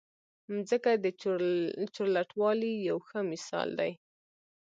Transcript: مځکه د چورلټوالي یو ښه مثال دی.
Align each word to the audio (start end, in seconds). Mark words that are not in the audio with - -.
مځکه 0.55 0.91
د 1.03 1.05
چورلټوالي 1.95 2.73
یو 2.89 2.97
ښه 3.07 3.19
مثال 3.31 3.69
دی. 3.79 3.91